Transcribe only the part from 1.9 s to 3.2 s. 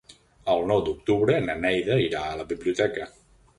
irà a la biblioteca.